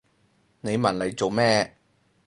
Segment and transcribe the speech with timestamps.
[0.61, 1.75] 你問嚟做咩？